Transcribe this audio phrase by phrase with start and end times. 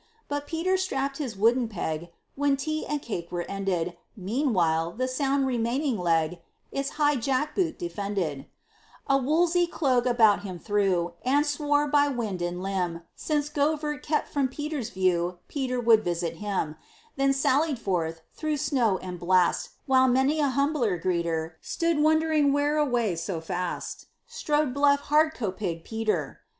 [0.27, 5.45] But Peter strapped his wooden peg, When tea and cake were ended (Meanwhile the sound
[5.45, 6.39] remaining leg
[6.71, 8.47] Its high jack boot defended),
[9.05, 14.27] A woolsey cloak about him threw, And swore, by wind and limb, Since Govert kept
[14.33, 16.77] from Peter's view, Peter would visit him;
[17.15, 23.15] Then sallied forth, through snow and blast, While many a humbler greeter Stood wondering whereaway
[23.15, 26.39] so fast Strode bluff Hardkoppig Pieter.